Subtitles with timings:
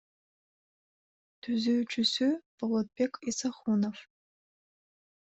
[1.47, 2.29] Түзүүчүсү—
[2.63, 4.01] Болотбек Исахунов.